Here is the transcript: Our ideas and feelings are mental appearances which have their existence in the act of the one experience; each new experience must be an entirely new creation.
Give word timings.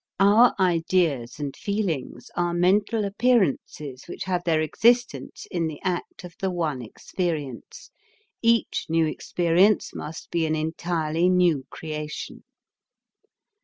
Our 0.19 0.55
ideas 0.59 1.37
and 1.37 1.55
feelings 1.55 2.31
are 2.35 2.55
mental 2.55 3.05
appearances 3.05 4.05
which 4.07 4.23
have 4.23 4.43
their 4.45 4.59
existence 4.59 5.45
in 5.51 5.67
the 5.67 5.79
act 5.83 6.23
of 6.23 6.33
the 6.39 6.49
one 6.49 6.81
experience; 6.81 7.91
each 8.41 8.87
new 8.89 9.05
experience 9.05 9.93
must 9.93 10.31
be 10.31 10.47
an 10.47 10.55
entirely 10.55 11.29
new 11.29 11.67
creation. 11.69 12.43